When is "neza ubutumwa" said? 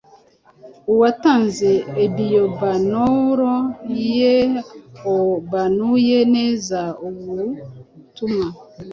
6.35-8.47